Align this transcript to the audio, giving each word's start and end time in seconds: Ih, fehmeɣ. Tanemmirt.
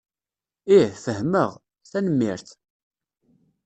Ih, 0.77 0.91
fehmeɣ. 1.03 1.51
Tanemmirt. 1.89 2.47